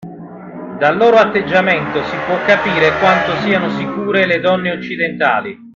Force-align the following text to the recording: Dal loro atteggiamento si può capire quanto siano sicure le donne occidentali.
Dal 0.79 0.97
loro 0.97 1.17
atteggiamento 1.17 2.03
si 2.05 2.15
può 2.25 2.43
capire 2.43 2.97
quanto 2.97 3.35
siano 3.41 3.69
sicure 3.69 4.25
le 4.25 4.39
donne 4.39 4.71
occidentali. 4.71 5.69